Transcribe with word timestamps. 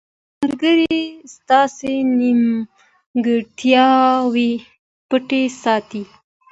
•ملګری 0.41 1.03
ستا 1.33 1.59
نیمګړتیاوې 2.19 4.51
پټې 5.09 5.43
ساتي. 5.63 6.03